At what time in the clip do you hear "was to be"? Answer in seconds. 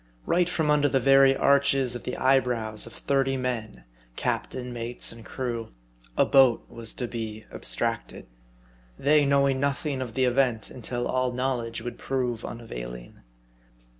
6.67-7.45